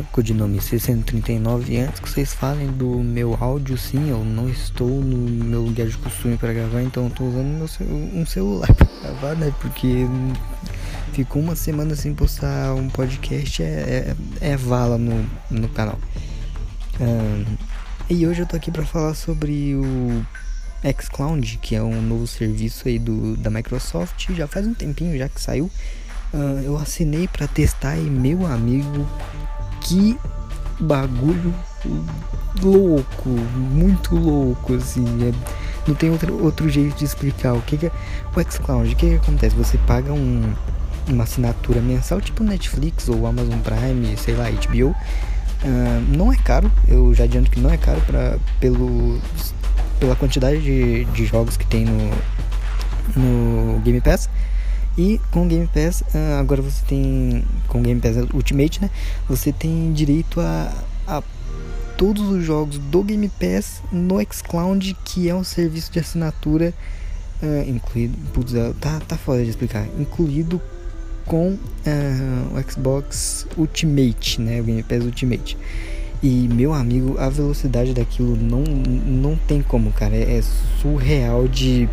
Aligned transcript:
Rian, 0.00 0.04
codinome 0.12 0.60
639 0.60 1.72
e 1.72 1.78
antes 1.78 2.00
que 2.00 2.08
vocês 2.08 2.32
falem 2.32 2.68
do 2.68 2.86
meu 2.98 3.36
áudio, 3.40 3.76
sim, 3.76 4.10
eu 4.10 4.24
não 4.24 4.48
estou 4.48 4.88
no 4.88 5.16
meu 5.44 5.62
lugar 5.62 5.86
de 5.86 5.96
costume 5.98 6.36
para 6.36 6.52
gravar, 6.52 6.82
então 6.82 7.08
tô 7.10 7.24
usando 7.24 7.64
um 8.14 8.26
celular 8.26 8.72
para 8.74 8.86
gravar, 9.02 9.34
né? 9.36 9.52
Porque 9.60 10.06
ficou 11.12 11.42
uma 11.42 11.54
semana 11.54 11.94
sem 11.94 12.14
postar 12.14 12.74
um 12.74 12.88
podcast, 12.88 13.62
é, 13.62 14.14
é, 14.40 14.50
é 14.52 14.56
vala 14.56 14.98
no, 14.98 15.26
no 15.50 15.68
canal. 15.68 15.98
Um, 17.00 17.44
e 18.08 18.26
hoje 18.26 18.40
eu 18.42 18.46
tô 18.46 18.56
aqui 18.56 18.70
para 18.70 18.84
falar 18.84 19.14
sobre 19.14 19.74
o 19.74 20.24
xCloud, 21.00 21.58
que 21.58 21.76
é 21.76 21.82
um 21.82 22.00
novo 22.02 22.26
serviço 22.26 22.88
aí 22.88 22.98
do, 22.98 23.36
da 23.36 23.50
Microsoft, 23.50 24.30
já 24.30 24.46
faz 24.46 24.66
um 24.66 24.74
tempinho 24.74 25.16
já 25.16 25.28
que 25.28 25.40
saiu. 25.40 25.70
Uh, 26.32 26.62
eu 26.64 26.78
assinei 26.78 27.26
para 27.26 27.48
testar 27.48 27.96
e 27.96 28.02
meu 28.02 28.46
amigo, 28.46 29.04
que 29.80 30.18
bagulho 30.78 31.54
louco, 32.62 33.28
muito 33.28 34.14
louco, 34.14 34.74
assim. 34.74 35.04
É, 35.28 35.32
não 35.86 35.94
tem 35.94 36.10
outro, 36.10 36.42
outro 36.42 36.68
jeito 36.68 36.96
de 36.96 37.04
explicar 37.04 37.54
o 37.54 37.62
que, 37.62 37.76
que 37.76 37.86
é 37.86 37.92
o 38.34 38.50
xCloud. 38.50 38.92
O 38.92 38.96
que, 38.96 39.08
que 39.08 39.14
acontece? 39.14 39.54
Você 39.56 39.78
paga 39.78 40.12
um, 40.12 40.52
uma 41.08 41.24
assinatura 41.24 41.80
mensal, 41.80 42.20
tipo 42.20 42.44
Netflix 42.44 43.08
ou 43.08 43.26
Amazon 43.26 43.58
Prime, 43.60 44.16
sei 44.16 44.34
lá, 44.34 44.46
HBO. 44.50 44.88
Uh, 44.88 44.94
ah, 45.64 46.02
não 46.08 46.32
é 46.32 46.36
caro, 46.36 46.70
eu 46.88 47.14
já 47.14 47.24
adianto 47.24 47.50
que 47.50 47.60
não 47.60 47.70
é 47.70 47.76
caro 47.76 48.00
pra, 48.02 48.38
pelo, 48.58 49.20
pela 49.98 50.16
quantidade 50.16 50.60
de, 50.60 51.04
de 51.06 51.26
jogos 51.26 51.56
que 51.56 51.66
tem 51.66 51.84
no, 51.84 52.10
no 53.16 53.78
Game 53.80 54.00
Pass. 54.00 54.28
E 55.00 55.18
com 55.30 55.46
o 55.46 55.48
Game 55.48 55.66
Pass, 55.66 56.04
ah, 56.14 56.38
agora 56.38 56.60
você 56.60 56.84
tem. 56.86 57.42
Com 57.68 57.78
o 57.78 57.82
Game 57.82 57.98
Pass 57.98 58.16
Ultimate, 58.34 58.82
né? 58.82 58.90
Você 59.30 59.50
tem 59.50 59.94
direito 59.94 60.38
a, 60.42 60.70
a 61.06 61.22
todos 61.96 62.28
os 62.28 62.44
jogos 62.44 62.76
do 62.76 63.02
Game 63.02 63.26
Pass 63.30 63.80
no 63.90 64.16
Xcloud, 64.30 64.94
que 65.02 65.26
é 65.26 65.34
um 65.34 65.42
serviço 65.42 65.90
de 65.90 66.00
assinatura 66.00 66.74
uh, 67.42 67.66
incluído. 67.66 68.14
Putz, 68.34 68.54
é, 68.54 68.74
tá, 68.78 69.00
tá 69.00 69.16
foda 69.16 69.42
de 69.42 69.48
explicar. 69.48 69.86
Incluído 69.98 70.60
com 71.24 71.52
uh, 71.52 71.58
o 72.54 72.70
Xbox 72.70 73.46
Ultimate, 73.56 74.38
né? 74.38 74.60
O 74.60 74.64
Game 74.64 74.82
Pass 74.82 75.02
Ultimate. 75.02 75.56
E 76.22 76.46
meu 76.52 76.74
amigo, 76.74 77.16
a 77.18 77.30
velocidade 77.30 77.94
daquilo 77.94 78.36
não, 78.36 78.64
não 78.64 79.34
tem 79.34 79.62
como, 79.62 79.90
cara. 79.92 80.14
É 80.14 80.42
surreal 80.82 81.48
de 81.48 81.88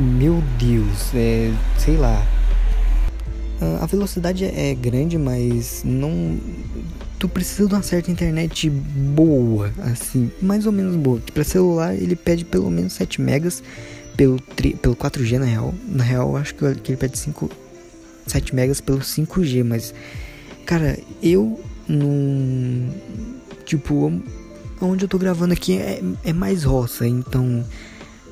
meu 0.00 0.42
Deus, 0.58 1.14
é, 1.14 1.52
sei 1.78 1.96
lá. 1.96 2.26
A 3.80 3.84
velocidade 3.84 4.44
é 4.44 4.74
grande, 4.74 5.18
mas 5.18 5.82
não. 5.84 6.38
Tu 7.18 7.28
precisa 7.28 7.68
de 7.68 7.74
uma 7.74 7.82
certa 7.82 8.10
internet 8.10 8.70
boa, 8.70 9.70
assim, 9.82 10.30
mais 10.40 10.64
ou 10.64 10.72
menos 10.72 10.96
boa. 10.96 11.20
Para 11.34 11.44
celular 11.44 11.94
ele 11.94 12.16
pede 12.16 12.46
pelo 12.46 12.70
menos 12.70 12.94
7 12.94 13.20
megas 13.20 13.62
pelo, 14.16 14.40
tri, 14.40 14.74
pelo 14.74 14.96
4G 14.96 15.38
na 15.38 15.44
real. 15.44 15.74
Na 15.86 16.02
real, 16.02 16.34
acho 16.38 16.54
que 16.54 16.64
ele 16.64 16.96
pede 16.96 17.18
5, 17.18 17.50
7 18.26 18.54
megas 18.54 18.80
pelo 18.80 19.00
5G, 19.00 19.62
mas 19.62 19.92
cara, 20.64 20.98
eu 21.22 21.60
não. 21.86 22.88
Tipo, 23.66 24.10
onde 24.80 25.04
eu 25.04 25.08
tô 25.08 25.18
gravando 25.18 25.52
aqui 25.52 25.76
é, 25.76 26.02
é 26.24 26.32
mais 26.32 26.64
roça, 26.64 27.06
então 27.06 27.62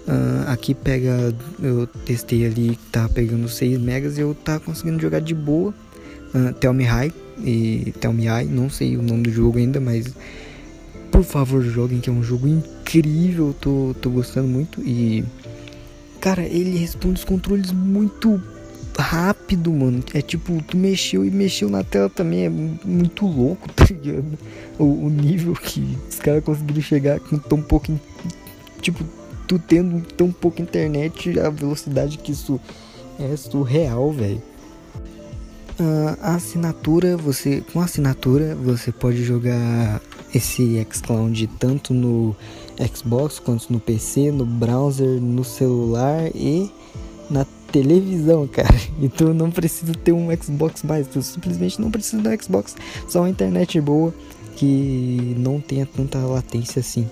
Uh, 0.09 0.51
aqui 0.51 0.75
pega, 0.75 1.35
eu 1.63 1.87
testei 1.87 2.47
ali, 2.47 2.79
tá 2.91 3.07
pegando 3.11 3.47
6 3.47 3.79
megas 3.79 4.17
e 4.17 4.23
eu 4.23 4.35
tá 4.35 4.59
conseguindo 4.59 4.99
jogar 4.99 5.21
de 5.21 5.35
boa. 5.35 5.75
Uh, 6.35 6.53
Tell 6.55 6.73
Me 6.73 6.85
High 6.85 7.13
e 7.45 7.93
Tell 8.01 8.15
Me 8.15 8.27
High, 8.27 8.47
não 8.47 8.71
sei 8.71 8.97
o 8.97 9.03
nome 9.03 9.25
do 9.25 9.31
jogo 9.31 9.59
ainda, 9.59 9.79
mas 9.81 10.15
por 11.11 11.23
favor 11.23 11.63
joguem 11.63 12.01
que 12.01 12.09
é 12.09 12.13
um 12.13 12.23
jogo 12.23 12.49
incrível, 12.49 13.55
tô, 13.61 13.95
tô 14.01 14.09
gostando 14.09 14.49
muito 14.49 14.81
e 14.81 15.25
cara, 16.21 16.43
ele 16.43 16.79
responde 16.79 17.19
os 17.19 17.25
controles 17.25 17.71
muito 17.71 18.43
rápido, 18.99 19.71
mano. 19.71 20.03
É 20.15 20.23
tipo, 20.23 20.63
tu 20.63 20.77
mexeu 20.77 21.25
e 21.25 21.31
mexeu 21.31 21.69
na 21.69 21.85
tela 21.85 22.09
também, 22.09 22.47
é 22.47 22.49
muito 22.49 23.27
louco, 23.27 23.69
tá 23.77 23.85
ligado? 23.85 24.39
O, 24.79 24.85
o 24.85 25.11
nível 25.11 25.53
que 25.53 25.99
os 26.09 26.19
caras 26.19 26.43
conseguiram 26.43 26.81
chegar 26.81 27.21
com 27.21 27.39
tão 27.39 27.61
pouco, 27.61 27.99
tipo, 28.81 29.05
tu 29.49 29.59
tendo 29.59 30.07
tão 30.15 30.31
pouca 30.31 30.61
internet, 30.61 31.41
a 31.41 31.49
velocidade 31.49 32.19
que 32.19 32.31
isso 32.31 32.61
é 33.19 33.35
surreal, 33.35 34.13
velho. 34.13 34.43
Uh, 35.81 36.19
a 36.21 36.35
assinatura, 36.35 37.17
você 37.17 37.63
com 37.73 37.81
assinatura 37.81 38.55
você 38.57 38.91
pode 38.91 39.23
jogar 39.25 40.01
esse 40.35 40.85
xCloud 40.91 41.47
tanto 41.59 41.95
no 41.95 42.37
Xbox 42.95 43.39
quanto 43.39 43.73
no 43.73 43.81
PC, 43.81 44.31
no 44.33 44.45
browser, 44.45 45.21
no 45.21 45.45
celular 45.45 46.31
e 46.35 46.71
na 47.31 47.47
televisão, 47.73 48.47
cara. 48.51 48.75
E 49.01 49.09
tu 49.09 49.33
não 49.33 49.51
precisa 49.51 49.93
ter 49.95 50.13
um 50.13 50.29
Xbox 50.37 50.83
mais, 50.83 51.07
tu 51.07 51.23
simplesmente 51.23 51.81
não 51.81 51.91
precisa 51.91 52.21
do 52.21 52.43
Xbox, 52.43 52.77
só 53.09 53.21
uma 53.21 53.31
internet 53.31 53.81
boa 53.81 54.13
que 54.57 55.37
não 55.39 55.61
tenha 55.61 55.87
tanta 55.87 56.19
latência 56.19 56.81
assim. 56.81 57.09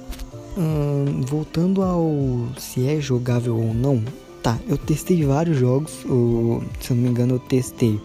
Voltando 1.26 1.82
ao 1.82 2.48
se 2.58 2.86
é 2.86 2.98
jogável 3.00 3.56
ou 3.56 3.74
não, 3.74 4.02
tá, 4.42 4.58
eu 4.66 4.78
testei 4.78 5.22
vários 5.22 5.58
jogos, 5.58 6.04
ou, 6.06 6.62
se 6.80 6.92
eu 6.92 6.96
não 6.96 7.02
me 7.02 7.10
engano 7.10 7.34
eu 7.34 7.38
testei 7.38 8.00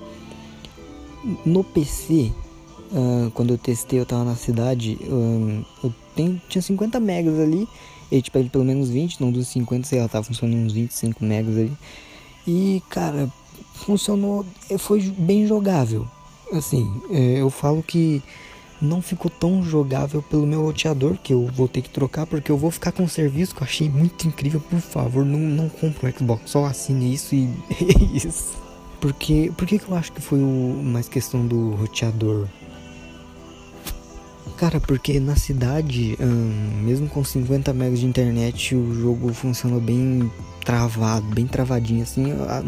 no 1.45 1.63
PC, 1.63 2.31
quando 3.34 3.53
eu 3.53 3.57
testei 3.57 4.00
eu 4.00 4.06
tava 4.06 4.25
na 4.25 4.35
cidade, 4.35 4.97
eu 5.01 5.94
tenho, 6.13 6.41
tinha 6.50 6.61
50 6.61 7.00
megas 7.00 7.40
ali, 7.40 7.67
ele 8.11 8.22
te 8.22 8.29
pede 8.29 8.50
pelo 8.50 8.66
menos 8.66 8.90
20, 8.90 9.22
não 9.22 9.31
dos 9.31 9.47
50, 9.47 9.88
sei 9.88 10.01
lá, 10.01 10.09
tava 10.09 10.25
funcionando 10.25 10.66
uns 10.66 10.73
25 10.73 11.23
megas 11.23 11.56
ali, 11.56 11.72
e 12.45 12.84
cara, 12.90 13.31
funcionou, 13.75 14.45
foi 14.78 15.01
bem 15.01 15.47
jogável, 15.47 16.06
assim, 16.51 16.91
é, 17.11 17.40
eu 17.40 17.50
falo 17.50 17.81
que 17.81 18.22
não 18.81 19.02
ficou 19.02 19.30
tão 19.30 19.62
jogável 19.64 20.22
pelo 20.22 20.47
meu 20.47 20.64
roteador, 20.64 21.16
que 21.22 21.34
eu 21.34 21.46
vou 21.47 21.68
ter 21.68 21.81
que 21.81 21.90
trocar, 21.90 22.25
porque 22.25 22.52
eu 22.52 22.58
vou 22.58 22.72
ficar 22.72 22.92
com 22.92 23.03
um 23.03 23.08
serviço 23.08 23.53
que 23.53 23.62
eu 23.62 23.66
achei 23.66 23.90
muito 23.90 24.28
incrível. 24.28 24.59
Por 24.59 24.80
favor, 24.80 25.24
não, 25.24 25.38
não 25.38 25.69
compre 25.69 26.08
um 26.08 26.12
Xbox, 26.12 26.50
só 26.50 26.66
assine 26.66 27.14
isso 27.14 27.36
e 27.36 27.50
é 27.70 28.18
isso. 28.18 28.58
Porque, 29.00 29.52
por 29.58 29.68
que 29.68 29.81
eu 29.88 29.96
acho 29.96 30.12
que 30.12 30.22
foi 30.22 30.40
o, 30.40 30.81
mais 30.84 31.08
questão 31.08 31.46
do 31.46 31.72
roteador? 31.72 32.47
Cara, 34.58 34.80
porque 34.80 35.20
na 35.20 35.36
cidade, 35.36 36.16
hum, 36.22 36.81
mesmo 36.84 37.09
com 37.09 37.24
50 37.24 37.74
megas 37.74 38.00
de 38.00 38.06
internet, 38.06 38.75
o 38.75 38.94
jogo 38.94 39.34
funcionou 39.34 39.81
bem 39.81 40.31
travado, 40.64 41.25
bem 41.34 41.47
travadinho 41.47 42.03
assim. 42.03 42.31
A, 42.31 42.64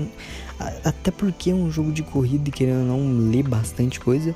a, 0.60 0.90
até 0.90 1.12
porque 1.12 1.52
é 1.52 1.54
um 1.54 1.70
jogo 1.70 1.92
de 1.92 2.02
corrida 2.02 2.50
e 2.50 2.52
querendo 2.52 2.84
não 2.88 3.30
ler 3.30 3.44
bastante 3.44 4.00
coisa. 4.00 4.36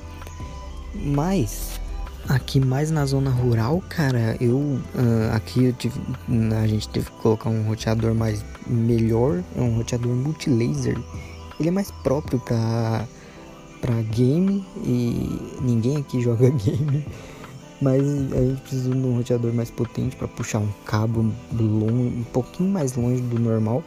Mas 0.94 1.80
aqui 2.28 2.60
mais 2.60 2.90
na 2.90 3.06
zona 3.06 3.30
rural, 3.30 3.82
cara, 3.88 4.36
eu 4.40 4.56
uh, 4.58 5.34
aqui 5.34 5.64
eu 5.64 5.72
tive, 5.72 6.00
a 6.62 6.66
gente 6.66 6.88
teve 6.88 7.06
que 7.10 7.16
colocar 7.18 7.50
um 7.50 7.62
roteador 7.62 8.14
mais 8.14 8.44
melhor, 8.66 9.42
é 9.56 9.60
um 9.60 9.76
roteador 9.76 10.12
multilaser. 10.14 10.98
Ele 11.58 11.68
é 11.68 11.72
mais 11.72 11.90
próprio 11.90 12.38
para 12.40 13.06
para 13.80 13.94
game 14.02 14.64
e 14.84 15.40
ninguém 15.60 15.98
aqui 15.98 16.20
joga 16.22 16.50
game. 16.50 17.06
Mas 17.80 18.02
a 18.02 18.40
gente 18.40 18.60
precisa 18.62 18.90
de 18.90 18.96
um 18.96 19.16
roteador 19.16 19.52
mais 19.52 19.70
potente 19.70 20.16
para 20.16 20.26
puxar 20.26 20.58
um 20.58 20.68
cabo 20.84 21.32
longe, 21.52 22.16
um 22.18 22.24
pouquinho 22.32 22.70
mais 22.70 22.96
longe 22.96 23.22
do 23.22 23.38
normal. 23.38 23.84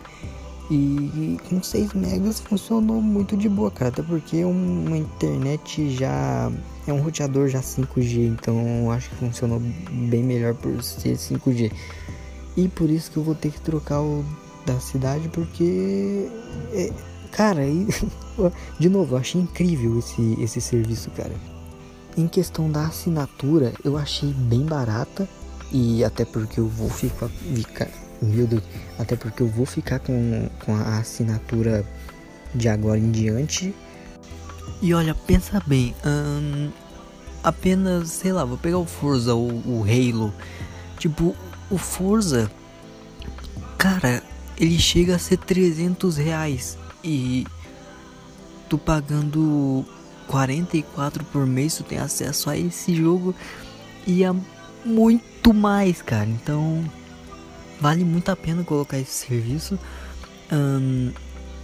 E 0.69 1.37
com 1.49 1.61
6 1.61 1.93
megas 1.93 2.39
funcionou 2.39 3.01
muito 3.01 3.35
de 3.35 3.49
boa, 3.49 3.69
cara. 3.69 3.89
Até 3.89 4.01
porque 4.01 4.43
uma 4.45 4.97
internet 4.97 5.89
já 5.93 6.51
é 6.87 6.93
um 6.93 7.01
roteador 7.01 7.47
já 7.47 7.59
5G, 7.59 8.27
então 8.27 8.89
acho 8.91 9.09
que 9.09 9.15
funcionou 9.15 9.59
bem 9.59 10.23
melhor 10.23 10.53
por 10.55 10.81
ser 10.81 11.17
5G. 11.17 11.71
E 12.55 12.67
por 12.67 12.89
isso 12.89 13.11
que 13.11 13.17
eu 13.17 13.23
vou 13.23 13.35
ter 13.35 13.51
que 13.51 13.61
trocar 13.61 14.01
o 14.01 14.23
da 14.65 14.79
cidade, 14.79 15.27
porque. 15.29 16.29
É, 16.73 16.91
cara, 17.31 17.61
de 18.79 18.89
novo, 18.89 19.15
eu 19.15 19.19
achei 19.19 19.41
incrível 19.41 19.99
esse, 19.99 20.37
esse 20.39 20.61
serviço, 20.61 21.09
cara. 21.11 21.33
Em 22.17 22.27
questão 22.27 22.69
da 22.69 22.87
assinatura, 22.87 23.73
eu 23.83 23.97
achei 23.97 24.33
bem 24.33 24.65
barata. 24.65 25.27
E 25.73 26.03
até 26.03 26.25
porque 26.25 26.59
eu 26.59 26.67
vou 26.67 26.89
ficar, 26.89 27.29
ficar 27.29 27.87
até 28.99 29.15
porque 29.15 29.41
eu 29.41 29.47
vou 29.47 29.65
ficar 29.65 29.99
com, 29.99 30.49
com 30.63 30.75
a 30.75 30.99
assinatura 30.99 31.85
de 32.53 32.69
agora 32.69 32.99
em 32.99 33.11
diante. 33.11 33.73
E 34.81 34.93
olha, 34.93 35.13
pensa 35.13 35.61
bem, 35.65 35.95
hum, 36.05 36.69
apenas, 37.43 38.09
sei 38.09 38.31
lá, 38.31 38.45
vou 38.45 38.57
pegar 38.57 38.77
o 38.77 38.85
Forza, 38.85 39.35
o, 39.35 39.47
o 39.47 39.83
Halo. 39.83 40.33
Tipo, 40.97 41.35
o 41.69 41.77
Forza, 41.77 42.51
cara, 43.77 44.23
ele 44.57 44.77
chega 44.79 45.15
a 45.15 45.19
ser 45.19 45.37
300 45.37 46.17
reais. 46.17 46.77
E 47.03 47.47
tu 48.69 48.77
pagando 48.77 49.85
44 50.27 51.25
por 51.25 51.45
mês 51.45 51.75
tu 51.75 51.83
tem 51.83 51.97
acesso 51.97 52.49
a 52.49 52.57
esse 52.57 52.95
jogo 52.95 53.35
e 54.05 54.23
a 54.23 54.35
muito 54.85 55.53
mais, 55.53 56.01
cara. 56.01 56.29
Então 56.29 56.83
vale 57.81 58.05
muito 58.05 58.29
a 58.29 58.35
pena 58.35 58.63
colocar 58.63 58.99
esse 58.99 59.25
serviço. 59.25 59.77
Um, 60.51 61.11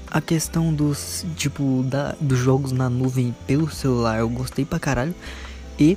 a 0.10 0.20
questão 0.20 0.74
dos 0.74 1.26
tipo 1.36 1.84
da, 1.84 2.16
dos 2.20 2.40
jogos 2.40 2.72
na 2.72 2.90
nuvem 2.90 3.36
pelo 3.46 3.70
celular 3.70 4.20
eu 4.20 4.30
gostei 4.30 4.66
pra 4.66 4.80
caralho. 4.80 5.14
E 5.80 5.96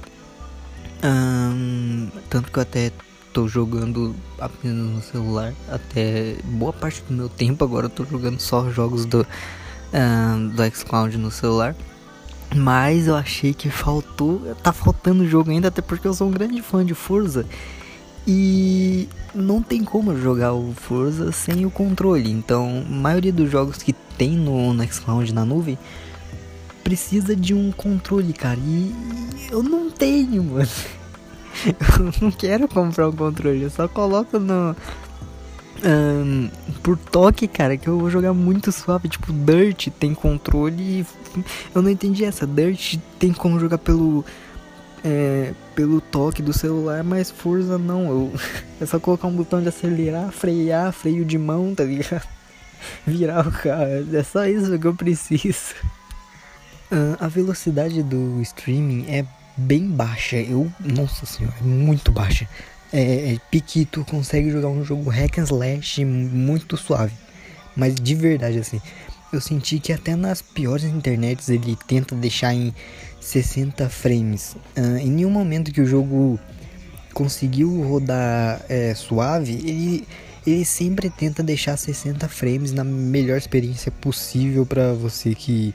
um, 1.03 2.09
tanto 2.29 2.53
que 2.53 2.59
eu 2.59 2.63
até 2.63 2.93
tô 3.33 3.49
jogando 3.49 4.15
apenas 4.39 4.91
no 4.91 5.01
celular 5.01 5.55
até 5.69 6.37
boa 6.45 6.73
parte 6.73 7.03
do 7.09 7.15
meu 7.15 7.29
tempo. 7.29 7.65
Agora 7.65 7.87
eu 7.87 7.91
tô 7.91 8.05
jogando 8.05 8.39
só 8.39 8.69
jogos 8.71 9.07
do 9.07 9.27
um, 9.93 10.49
do 10.49 10.63
xCloud 10.71 11.17
no 11.17 11.31
celular. 11.31 11.75
Mas 12.55 13.07
eu 13.07 13.15
achei 13.15 13.55
que 13.55 13.71
faltou 13.71 14.41
tá 14.61 14.73
faltando 14.73 15.27
jogo 15.27 15.51
ainda 15.51 15.69
até 15.69 15.81
porque 15.81 16.07
eu 16.07 16.13
sou 16.13 16.27
um 16.27 16.33
grande 16.33 16.61
fã 16.61 16.85
de 16.85 16.95
Forza 16.95 17.47
e 18.27 19.09
não 19.35 19.63
tem 19.63 19.85
como 19.85 20.17
jogar 20.17 20.53
o 20.53 20.73
Forza 20.75 21.33
sem 21.33 21.65
o 21.65 21.71
controle. 21.71 22.31
Então, 22.31 22.85
a 22.87 22.91
maioria 22.91 23.33
dos 23.33 23.51
jogos 23.51 23.79
que 23.79 23.93
tem 24.17 24.31
no 24.31 24.75
Nextcloud 24.75 25.33
na 25.33 25.45
nuvem 25.45 25.79
precisa 26.85 27.35
de 27.37 27.55
um 27.55 27.73
controle, 27.73 28.33
cara. 28.33 28.59
E 28.59 28.95
eu 29.51 29.63
não 29.63 29.91
tenho, 29.91 30.43
mano. 30.45 30.69
Eu 31.67 32.13
não 32.21 32.31
quero 32.31 32.69
comprar 32.69 33.09
um 33.09 33.13
controle, 33.13 33.63
eu 33.63 33.71
só 33.71 33.89
coloco 33.89 34.39
no. 34.39 34.75
Um, 35.83 36.51
por 36.83 36.99
toque, 36.99 37.49
cara, 37.49 37.77
que 37.77 37.89
eu 37.89 37.99
vou 37.99 38.11
jogar 38.11 38.35
muito 38.35 38.71
suave. 38.71 39.09
Tipo, 39.09 39.33
Dirt 39.33 39.89
tem 39.99 40.15
controle. 40.15 41.07
Eu 41.75 41.81
não 41.81 41.91
entendi 41.91 42.25
essa. 42.25 42.47
Dirt 42.47 42.99
tem 43.19 43.33
como 43.33 43.59
jogar 43.59 43.79
pelo 43.79 44.25
é, 45.05 45.53
pelo 45.75 46.01
toque 46.01 46.43
do 46.43 46.53
celular, 46.53 47.03
mas 47.03 47.31
Forza 47.31 47.79
não. 47.79 48.09
Eu, 48.09 48.33
é 48.81 48.87
só 48.87 48.99
colocar 48.99 49.27
um 49.27 49.35
botão 49.35 49.63
de 49.63 49.69
acelerar, 49.69 50.31
frear, 50.31 50.93
freio 50.93 51.25
de 51.25 51.39
mão, 51.39 51.75
tá 51.75 51.85
ligado? 51.85 52.27
Virar 53.07 53.47
o 53.47 53.53
carro. 53.53 54.17
É 54.17 54.23
só 54.23 54.47
isso 54.47 54.79
que 54.79 54.87
eu 54.87 54.95
preciso. 54.95 55.75
Uh, 56.91 57.17
a 57.21 57.29
velocidade 57.29 58.03
do 58.03 58.41
streaming 58.43 59.07
é 59.09 59.25
bem 59.57 59.89
baixa. 59.89 60.37
Eu, 60.37 60.71
nossa 60.81 61.27
senhora, 61.27 61.57
é 61.61 61.65
muito 61.65 62.11
baixa. 62.11 62.49
É, 62.93 63.35
é 63.35 63.39
piquito, 63.51 64.05
consegue 64.05 64.51
jogar 64.51 64.69
um 64.69 64.85
jogo 64.85 65.11
hack 65.11 65.39
and 65.39 65.45
slash 65.45 66.05
muito 66.05 66.77
suave. 66.77 67.15
Mas 67.77 67.95
de 67.95 68.15
verdade, 68.15 68.59
assim, 68.59 68.81
eu 69.33 69.41
senti 69.41 69.79
que 69.79 69.93
até 69.93 70.17
nas 70.17 70.43
piores 70.43 70.85
internets 70.85 71.49
ele 71.49 71.77
tenta 71.87 72.15
deixar 72.15 72.55
em 72.55 72.75
60 73.21 73.89
frames. 73.89 74.57
Uh, 74.77 74.99
em 74.99 75.11
nenhum 75.11 75.31
momento 75.31 75.73
que 75.73 75.81
o 75.81 75.87
jogo 75.87 76.39
conseguiu 77.13 77.83
rodar 77.83 78.61
é, 78.69 78.95
suave, 78.95 79.53
ele, 79.53 80.09
ele 80.47 80.65
sempre 80.65 81.11
tenta 81.11 81.43
deixar 81.43 81.77
60 81.77 82.29
frames 82.29 82.73
na 82.73 82.85
melhor 82.85 83.37
experiência 83.37 83.91
possível 83.91 84.65
para 84.65 84.93
você 84.95 85.35
que, 85.35 85.75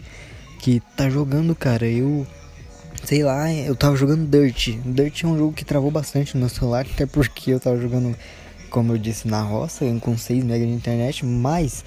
que 0.60 0.82
tá 0.96 1.10
jogando, 1.10 1.54
cara. 1.56 1.86
Eu 1.86 2.26
sei 3.04 3.24
lá, 3.24 3.54
eu 3.54 3.76
tava 3.76 3.96
jogando 3.96 4.28
Dirt. 4.28 4.78
Dirt 4.84 5.24
é 5.24 5.28
um 5.28 5.38
jogo 5.38 5.54
que 5.54 5.64
travou 5.64 5.92
bastante 5.92 6.34
no 6.34 6.42
meu 6.42 6.50
celular, 6.50 6.86
até 6.92 7.06
porque 7.06 7.52
eu 7.52 7.60
tava 7.60 7.80
jogando, 7.80 8.16
como 8.70 8.94
eu 8.94 8.98
disse, 8.98 9.28
na 9.28 9.42
roça, 9.42 9.86
com 10.02 10.18
6 10.18 10.44
MB 10.44 10.60
de 10.60 10.74
internet, 10.74 11.26
mas 11.26 11.86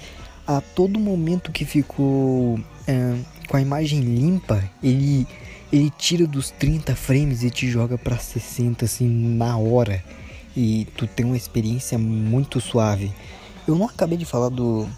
a 0.49 0.61
todo 0.61 0.99
momento 0.99 1.51
que 1.51 1.63
ficou 1.63 2.59
é, 2.87 3.15
com 3.47 3.55
a 3.55 3.61
imagem 3.61 3.99
limpa, 3.99 4.63
ele 4.81 5.27
ele 5.71 5.91
tira 5.95 6.25
dos 6.25 6.49
30 6.49 6.95
frames 6.95 7.43
e 7.43 7.51
te 7.51 7.69
joga 7.69 7.95
para 7.95 8.17
60 8.17 8.85
assim 8.85 9.07
na 9.07 9.55
hora. 9.55 10.03
E 10.57 10.87
tu 10.97 11.05
tem 11.05 11.23
uma 11.23 11.37
experiência 11.37 11.99
muito 11.99 12.59
suave. 12.59 13.11
Eu 13.67 13.75
não 13.75 13.85
acabei 13.85 14.17
de 14.17 14.25
falar 14.25 14.49
do 14.49 14.89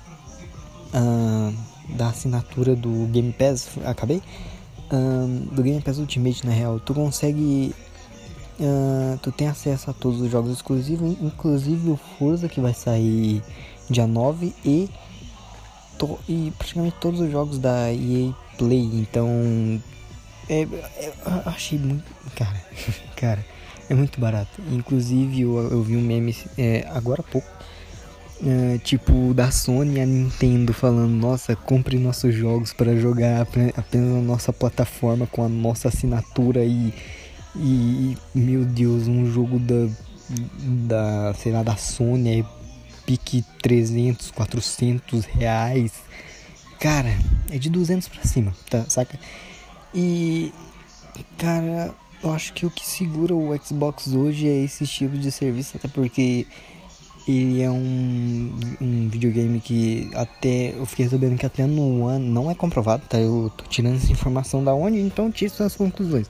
uh, 0.94 1.54
da 1.98 2.08
assinatura 2.08 2.74
do 2.74 3.06
Game 3.08 3.34
Pass, 3.34 3.68
acabei 3.84 4.22
uh, 4.94 5.54
do 5.54 5.62
Game 5.62 5.82
Pass 5.82 5.98
Ultimate 5.98 6.46
na 6.46 6.54
real. 6.54 6.80
Tu 6.80 6.94
consegue 6.94 7.76
uh, 8.58 9.18
tu 9.22 9.34
tem 9.34 9.50
acesso 9.50 9.90
a 9.90 9.94
todos 9.94 10.22
os 10.22 10.32
jogos 10.32 10.54
exclusivos, 10.54 11.18
inclusive 11.22 11.90
o 11.90 12.00
Forza 12.18 12.48
que 12.48 12.62
vai 12.62 12.74
sair 12.74 13.44
dia 13.90 14.08
9 14.08 14.54
e 14.64 14.90
e 16.28 16.52
praticamente 16.58 16.96
todos 17.00 17.20
os 17.20 17.32
jogos 17.32 17.58
da 17.60 17.92
EA 17.92 18.34
Play. 18.58 18.90
Então 18.94 19.28
é, 20.50 20.64
é, 20.64 21.14
achei 21.46 21.80
muito. 21.80 22.04
Cara, 22.36 22.62
cara, 23.16 23.46
é 23.90 23.94
muito 23.94 24.20
barato. 24.20 24.62
Inclusive, 24.72 25.42
eu, 25.42 25.58
eu 25.72 25.82
vi 25.82 25.96
um 25.96 26.02
meme 26.02 26.36
é, 26.58 26.86
agora 26.90 27.22
há 27.22 27.32
pouco. 27.32 27.48
É, 28.44 28.80
tipo, 28.80 29.36
da 29.36 29.52
Sony 29.52 29.98
e 29.98 30.02
a 30.02 30.06
Nintendo 30.06 30.74
falando: 30.74 31.12
Nossa, 31.12 31.56
compre 31.56 31.98
nossos 31.98 32.34
jogos 32.34 32.74
para 32.74 32.96
jogar 32.98 33.42
apenas 33.42 34.10
na 34.10 34.22
nossa 34.22 34.52
plataforma 34.52 35.28
com 35.28 35.46
a 35.46 35.50
nossa 35.50 35.88
assinatura. 35.88 36.66
E, 36.66 36.94
e 37.56 38.18
meu 38.34 38.66
Deus, 38.66 39.08
um 39.08 39.32
jogo 39.32 39.60
da, 39.60 39.88
da 40.88 41.34
sei 41.36 41.52
lá, 41.52 41.64
da 41.64 41.76
Sony 41.76 42.44
pique 43.06 43.44
300, 43.62 44.32
400 44.32 45.26
reais. 45.26 45.94
Cara, 46.80 47.16
é 47.50 47.58
de 47.58 47.70
200 47.70 48.08
pra 48.08 48.24
cima, 48.24 48.56
tá? 48.70 48.86
Saca? 48.90 49.20
E, 49.94 50.52
cara, 51.38 51.94
eu 52.24 52.32
acho 52.34 52.54
que 52.54 52.66
o 52.66 52.72
que 52.72 52.88
segura 52.88 53.36
o 53.36 53.56
Xbox 53.64 54.08
hoje 54.14 54.48
é 54.48 54.64
esse 54.64 54.86
tipo 54.88 55.18
de 55.18 55.32
serviço, 55.32 55.78
até 55.78 55.88
porque 55.88 56.48
ele 57.28 57.62
é 57.62 57.70
um, 57.70 58.52
um 58.80 59.10
videogame 59.10 59.60
que 59.60 60.10
até 60.16 60.74
eu 60.76 60.86
fiquei 60.86 61.08
sabendo 61.08 61.38
que 61.38 61.46
até 61.46 61.66
no 61.68 62.06
One 62.06 62.28
não 62.28 62.50
é 62.50 62.56
comprovado, 62.56 63.04
tá? 63.08 63.20
Eu 63.20 63.52
tô 63.56 63.66
tirando 63.66 63.98
essa 63.98 64.12
informação 64.12 64.64
da 64.64 64.74
onde, 64.74 65.00
então 65.00 65.32
tiro 65.32 65.54
suas 65.54 65.76
conclusões. 65.76 66.28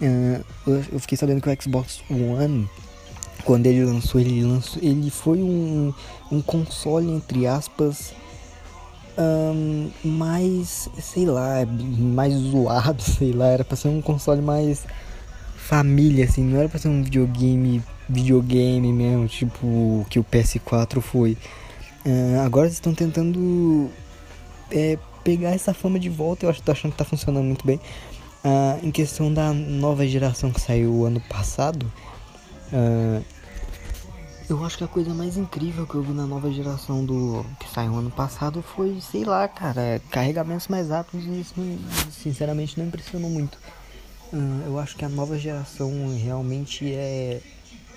Uh, 0.00 0.44
eu, 0.66 0.84
eu 0.92 0.98
fiquei 0.98 1.16
sabendo 1.18 1.40
que 1.40 1.48
o 1.48 1.62
Xbox 1.62 2.02
One 2.10 2.68
quando 3.44 3.66
ele 3.66 3.84
lançou, 3.84 4.20
ele 4.20 4.42
lançou, 4.44 4.82
ele 4.82 5.10
foi 5.10 5.42
um, 5.42 5.92
um 6.30 6.40
console 6.40 7.10
entre 7.10 7.46
aspas 7.46 8.14
um, 9.18 9.90
mais, 10.04 10.88
sei 10.98 11.26
lá, 11.26 11.66
mais 11.66 12.34
zoado, 12.34 13.02
sei 13.02 13.32
lá, 13.32 13.48
era 13.48 13.64
pra 13.64 13.76
ser 13.76 13.88
um 13.88 14.00
console 14.00 14.40
mais 14.40 14.84
família, 15.56 16.24
assim, 16.24 16.42
não 16.42 16.58
era 16.58 16.68
pra 16.68 16.78
ser 16.78 16.88
um 16.88 17.02
videogame, 17.02 17.82
videogame 18.08 18.92
mesmo, 18.92 19.28
tipo 19.28 20.06
que 20.10 20.18
o 20.18 20.24
PS4 20.24 21.00
foi. 21.00 21.36
Uh, 22.04 22.40
agora 22.44 22.66
eles 22.66 22.74
estão 22.74 22.94
tentando 22.94 23.88
é, 24.70 24.98
pegar 25.22 25.50
essa 25.50 25.72
fama 25.72 25.98
de 25.98 26.08
volta, 26.08 26.46
eu 26.46 26.50
acho, 26.50 26.62
tô 26.62 26.72
achando 26.72 26.92
que 26.92 26.98
tá 26.98 27.04
funcionando 27.04 27.44
muito 27.44 27.64
bem. 27.64 27.80
Uh, 28.44 28.84
em 28.84 28.90
questão 28.90 29.32
da 29.32 29.52
nova 29.52 30.04
geração 30.06 30.50
que 30.50 30.60
saiu 30.60 31.04
ano 31.04 31.20
passado, 31.28 31.90
uh, 32.72 33.24
eu 34.48 34.64
acho 34.64 34.76
que 34.76 34.84
a 34.84 34.88
coisa 34.88 35.14
mais 35.14 35.36
incrível 35.36 35.86
que 35.86 35.94
eu 35.94 36.02
vi 36.02 36.12
na 36.12 36.26
nova 36.26 36.50
geração 36.50 37.04
do 37.04 37.44
que 37.58 37.68
saiu 37.70 37.96
ano 37.96 38.10
passado 38.10 38.62
foi, 38.62 39.00
sei 39.00 39.24
lá, 39.24 39.48
cara, 39.48 40.00
carregamentos 40.10 40.68
mais 40.68 40.88
rápidos 40.90 41.26
e 41.26 41.40
isso 41.40 41.54
sinceramente 42.10 42.78
não 42.78 42.86
impressionou 42.86 43.30
muito. 43.30 43.58
Uh, 44.32 44.62
eu 44.66 44.78
acho 44.78 44.96
que 44.96 45.04
a 45.04 45.08
nova 45.08 45.38
geração 45.38 45.90
realmente 46.22 46.92
é, 46.92 47.40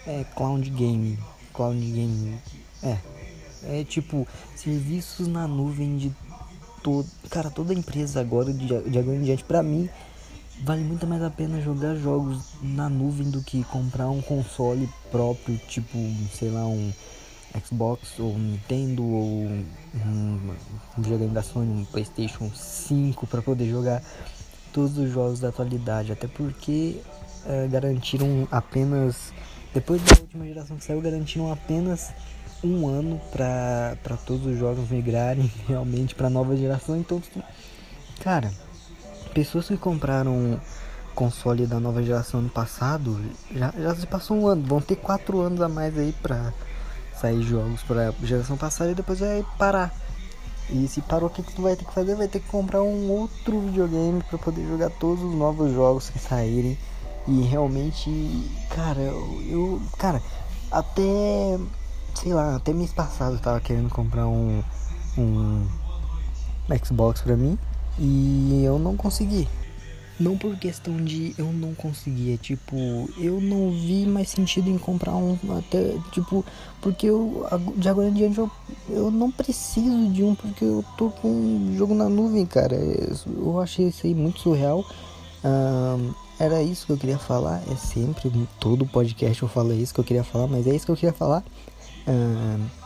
é 0.06 0.26
cloud 0.36 0.70
game. 0.70 1.18
Cloud 1.54 1.80
game. 1.80 2.40
É. 2.84 2.98
É 3.64 3.84
tipo, 3.84 4.28
serviços 4.56 5.28
na 5.28 5.48
nuvem 5.48 5.98
de 5.98 6.12
todo. 6.84 7.08
Cara, 7.30 7.50
toda 7.50 7.74
empresa 7.74 8.22
agora, 8.22 8.54
de, 8.54 8.66
de 8.66 9.00
agora 9.00 9.18
em 9.18 9.24
diante, 9.24 9.44
pra 9.44 9.64
mim, 9.64 9.90
vale 10.64 10.84
muito 10.84 11.06
mais 11.06 11.22
a 11.22 11.30
pena 11.30 11.62
jogar 11.62 11.96
jogos 11.96 12.54
na 12.62 12.90
nuvem 12.90 13.30
do 13.30 13.42
que 13.42 13.64
comprar 13.66 14.10
um 14.10 14.22
console 14.22 14.90
próprio, 15.12 15.58
tipo, 15.68 15.98
sei 16.34 16.50
lá, 16.50 16.66
um 16.66 16.92
Xbox 17.64 18.20
ou 18.20 18.34
um 18.34 18.40
Nintendo 18.40 19.04
ou 19.04 19.46
um, 19.46 20.56
um 20.98 21.34
da 21.34 21.42
Sony, 21.42 21.82
um 21.82 21.86
PlayStation 21.86 22.50
5 22.54 23.28
para 23.28 23.42
poder 23.42 23.70
jogar 23.70 24.02
todos 24.74 24.98
os 24.98 25.10
jogos 25.12 25.40
da 25.40 25.50
atualidade, 25.50 26.12
até 26.12 26.28
porque 26.28 27.00
é, 27.46 27.68
garantiram 27.68 28.48
apenas 28.52 29.34
depois 29.74 30.02
da 30.02 30.22
última 30.22 30.46
geração 30.46 30.78
que 30.78 30.84
saiu, 30.84 31.02
garantiram 31.02 31.52
apenas 31.52 32.14
um 32.64 32.88
ano 32.88 33.20
para 33.32 34.18
todos 34.26 34.46
os 34.46 34.58
jogos 34.58 34.90
migrarem 34.90 35.52
realmente 35.68 36.16
para 36.16 36.30
nova 36.30 36.56
geração. 36.56 36.98
Então, 36.98 37.22
cara, 38.22 38.52
pessoas 39.36 39.68
que 39.68 39.76
compraram 39.76 40.58
console 41.14 41.68
da 41.68 41.80
nova 41.80 42.02
geração 42.02 42.42
no 42.42 42.50
passado 42.50 43.22
já, 43.54 43.74
já 43.78 43.96
se 43.96 44.08
passou 44.08 44.38
um 44.38 44.48
ano, 44.48 44.64
vão 44.66 44.82
ter 44.82 44.96
quatro 44.96 45.40
anos 45.42 45.62
a 45.62 45.70
mais 45.70 45.98
aí 45.98 46.14
pra 46.22 46.54
sair 47.20 47.44
jogos 47.44 47.84
pra 47.84 48.14
geração 48.24 48.58
passada 48.58 48.92
e 48.92 48.96
depois 48.96 49.20
vai 49.20 49.46
parar. 49.58 49.94
E 50.70 50.88
se 50.88 51.02
parou, 51.02 51.30
o 51.30 51.32
que, 51.32 51.44
que 51.44 51.54
tu 51.54 51.62
vai 51.62 51.76
ter 51.76 51.86
que 51.86 51.94
fazer? 51.94 52.16
Vai 52.16 52.28
ter 52.28 52.40
que 52.40 52.48
comprar 52.48 52.82
um 52.82 53.12
outro 53.12 53.60
videogame 53.60 54.24
para 54.24 54.38
poder 54.40 54.66
jogar 54.68 54.90
todos 54.90 55.24
os 55.24 55.36
novos 55.36 55.72
jogos 55.72 56.10
que 56.10 56.18
saírem. 56.18 56.78
E 57.28 57.42
realmente, 57.42 58.10
cara, 58.70 59.02
eu. 59.02 59.80
Cara, 59.98 60.22
até. 60.72 61.60
Sei 62.16 62.34
lá, 62.34 62.56
até 62.56 62.74
mês 62.74 62.92
passado 62.92 63.36
eu 63.36 63.40
tava 63.40 63.60
querendo 63.60 63.90
comprar 63.90 64.28
um. 64.28 64.64
Um 65.18 65.68
Xbox 66.84 67.22
pra 67.22 67.38
mim. 67.38 67.60
E 68.00 68.64
eu 68.64 68.78
não 68.78 68.96
consegui. 68.96 69.48
Não 70.18 70.38
por 70.38 70.56
questão 70.56 70.96
de 70.96 71.36
eu 71.38 71.52
não 71.52 71.76
conseguir, 71.76 72.34
é 72.34 72.38
tipo, 72.38 72.78
eu 73.18 73.42
não 73.42 73.72
vi 73.72 74.06
mais 74.06 74.30
sentido 74.30 74.70
em 74.70 74.78
comprar 74.78 75.14
um 75.14 75.38
até, 75.58 75.98
tipo, 76.12 76.46
porque 76.80 77.08
eu 77.08 77.46
de 77.76 77.90
agora 77.90 78.08
em 78.08 78.14
diante 78.14 78.38
eu, 78.38 78.50
eu 78.90 79.12
não 79.12 79.30
preciso 79.30 80.10
de 80.12 80.24
um 80.24 80.34
porque 80.34 80.64
eu 80.64 80.86
tô 80.98 81.10
com 81.10 81.28
um 81.28 81.76
jogo 81.78 81.94
na 81.94 82.08
nuvem, 82.08 82.46
cara. 82.46 82.78
Eu 82.78 83.60
achei 83.60 83.90
isso 83.90 84.08
aí 84.08 84.16
muito 84.16 84.40
surreal. 84.40 84.86
era 86.40 86.64
isso 86.64 86.86
que 86.86 86.94
eu 86.94 86.98
queria 86.98 87.20
falar, 87.20 87.62
é 87.70 87.76
sempre, 87.76 88.32
todo 88.58 88.86
podcast 88.86 89.44
eu 89.44 89.50
falo 89.50 89.74
isso 89.74 89.94
que 89.94 90.00
eu 90.00 90.06
queria 90.06 90.24
falar, 90.24 90.48
mas 90.48 90.66
é 90.66 90.74
isso 90.74 90.86
que 90.86 90.92
eu 90.94 90.96
queria 90.96 91.14
falar. 91.14 91.44
É, 92.08 92.85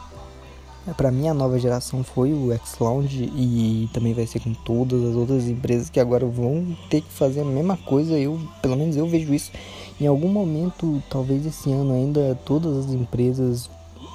para 0.97 1.11
mim 1.11 1.27
a 1.27 1.33
nova 1.33 1.59
geração 1.59 2.03
foi 2.03 2.33
o 2.33 2.51
X-Lounge 2.53 3.31
e 3.35 3.89
também 3.93 4.13
vai 4.13 4.25
ser 4.25 4.39
com 4.39 4.53
todas 4.53 5.03
as 5.03 5.15
outras 5.15 5.47
empresas 5.47 5.89
que 5.89 5.99
agora 5.99 6.25
vão 6.25 6.75
ter 6.89 7.01
que 7.01 7.11
fazer 7.11 7.41
a 7.41 7.45
mesma 7.45 7.77
coisa. 7.77 8.17
Eu, 8.17 8.39
pelo 8.61 8.75
menos 8.75 8.95
eu 8.95 9.07
vejo 9.07 9.33
isso. 9.33 9.51
Em 9.99 10.07
algum 10.07 10.29
momento, 10.29 11.03
talvez 11.09 11.45
esse 11.45 11.71
ano 11.71 11.93
ainda 11.93 12.39
todas 12.45 12.85
as 12.85 12.93
empresas 12.93 13.69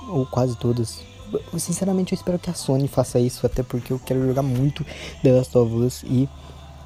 ou 0.08 0.26
quase 0.26 0.56
todas. 0.56 1.00
Sinceramente, 1.58 2.12
eu 2.12 2.16
espero 2.16 2.38
que 2.38 2.50
a 2.50 2.54
Sony 2.54 2.88
faça 2.88 3.18
isso, 3.18 3.44
até 3.44 3.62
porque 3.62 3.92
eu 3.92 3.98
quero 3.98 4.24
jogar 4.26 4.42
muito 4.42 4.84
The 5.22 5.32
Last 5.32 5.56
of 5.58 5.74
Us 5.74 6.02
e 6.04 6.28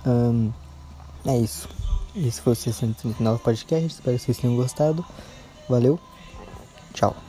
um, 0.07 0.51
é 1.27 1.39
isso. 1.39 1.69
Esse 2.17 2.41
foi 2.41 2.53
o 2.53 2.57
639 2.57 3.43
podcast. 3.43 3.87
Espero 3.87 4.17
que 4.17 4.25
vocês 4.25 4.39
tenham 4.39 4.57
gostado. 4.57 5.05
Valeu, 5.69 5.99
tchau. 6.95 7.28